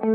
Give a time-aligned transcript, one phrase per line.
[0.00, 0.06] Les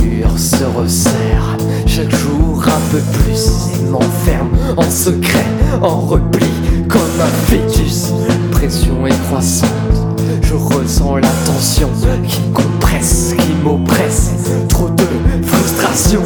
[0.00, 5.44] murs se resserrent chaque jour un peu plus et m'enferment en secret,
[5.82, 6.46] en repli
[6.88, 8.12] comme un fœtus.
[8.52, 9.68] Pression est croissante,
[10.40, 11.90] je ressens la tension
[12.26, 14.30] qui compresse, qui m'oppresse.
[14.70, 15.04] Trop de
[15.44, 16.22] frustration.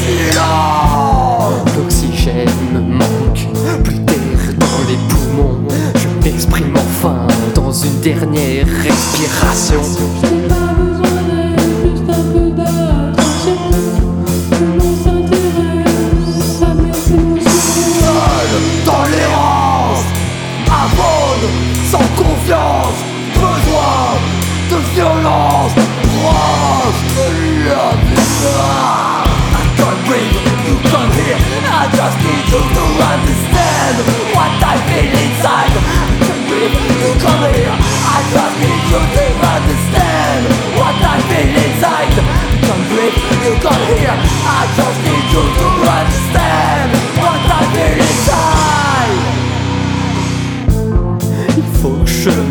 [0.00, 1.54] Silence.
[1.76, 3.46] L'oxygène me manque,
[3.84, 5.68] plus d'air dans les poumons.
[5.94, 9.80] Je m'exprime enfin dans une dernière respiration.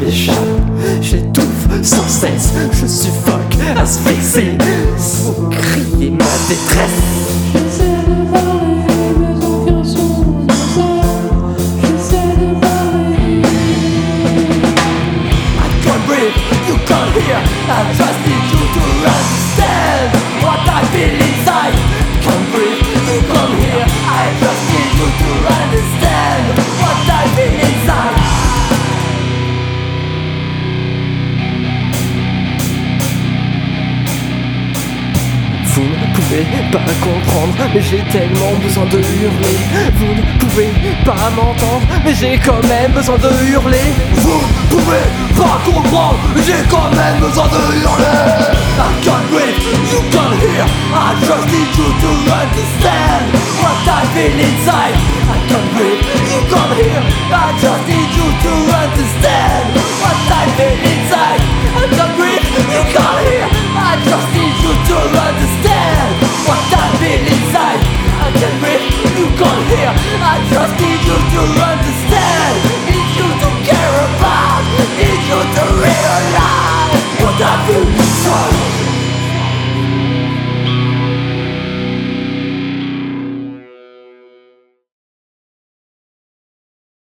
[0.10, 0.36] M'échappe,
[1.02, 4.58] j'étouffe sans cesse, je suffoque, asphyxie,
[4.98, 6.90] faut crier ma détresse.
[7.54, 8.80] J'essaie de parler,
[36.30, 39.58] pouvez pas comprendre, mais j'ai tellement besoin de hurler.
[39.96, 40.70] Vous ne pouvez
[41.04, 43.94] pas m'entendre, mais j'ai quand même besoin de hurler.
[44.14, 48.20] Vous ne pouvez pas comprendre, mais j'ai quand même besoin de hurler.
[48.78, 49.58] I can't breathe,
[49.92, 50.66] you can't hear.
[50.94, 53.26] I just need you to understand
[53.62, 54.96] what I feel inside.
[55.34, 57.02] I can't breathe, you can't hear.
[57.34, 58.69] I just need you to
[70.22, 72.09] I trusted you to understand.